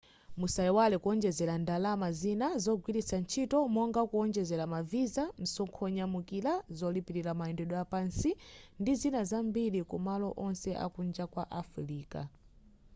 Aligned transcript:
musaiwale 0.39 0.95
kuwonjezera 1.01 1.55
ndalama 1.63 2.07
zina 2.19 2.47
zogwiritsa 2.63 3.15
ntchito 3.23 3.57
monga 3.75 4.01
kuwonjezera 4.09 4.65
ma 4.73 4.79
visa 4.91 5.23
msonkho 5.41 5.79
wonyamukira 5.85 6.53
zolipira 6.77 7.31
mayendedwe 7.39 7.77
apansi 7.85 8.29
ndizina 8.81 9.19
zambiri 9.29 9.79
kumalo 9.91 10.27
onse 10.45 10.69
akunja 10.85 11.25
kwa 11.33 11.43
afirika 11.61 12.21